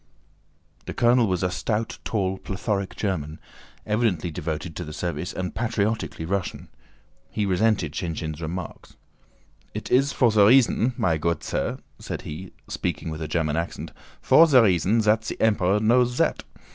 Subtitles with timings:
[0.87, 3.39] The colonel was a stout, tall, plethoric German,
[3.85, 6.69] evidently devoted to the service and patriotically Russian.
[7.29, 8.87] He resented Shinshín's remark.
[9.75, 13.91] "It is for the reasson, my goot sir," said he, speaking with a German accent,
[14.19, 16.45] "for the reasson zat ze Emperor knows zat.